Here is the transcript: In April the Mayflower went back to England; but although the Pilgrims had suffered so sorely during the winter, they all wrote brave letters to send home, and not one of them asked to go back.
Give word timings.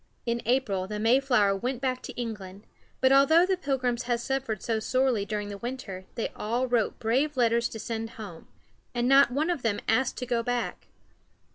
In 0.25 0.41
April 0.47 0.87
the 0.87 0.97
Mayflower 0.99 1.55
went 1.55 1.79
back 1.79 2.01
to 2.01 2.13
England; 2.19 2.63
but 3.01 3.11
although 3.11 3.45
the 3.45 3.55
Pilgrims 3.55 4.05
had 4.09 4.19
suffered 4.19 4.63
so 4.63 4.79
sorely 4.79 5.25
during 5.25 5.49
the 5.49 5.59
winter, 5.59 6.05
they 6.15 6.29
all 6.35 6.65
wrote 6.67 6.97
brave 6.97 7.37
letters 7.37 7.69
to 7.69 7.77
send 7.77 8.09
home, 8.17 8.47
and 8.95 9.07
not 9.07 9.29
one 9.29 9.51
of 9.51 9.61
them 9.61 9.79
asked 9.87 10.17
to 10.17 10.25
go 10.25 10.41
back. 10.41 10.87